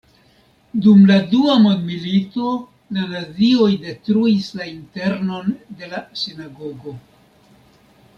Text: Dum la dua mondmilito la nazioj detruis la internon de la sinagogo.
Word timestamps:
Dum 0.83 1.01
la 1.09 1.17
dua 1.33 1.57
mondmilito 1.65 2.47
la 2.97 3.03
nazioj 3.11 3.69
detruis 3.83 4.47
la 4.61 4.67
internon 4.71 5.53
de 5.83 5.91
la 5.93 6.01
sinagogo. 6.23 6.95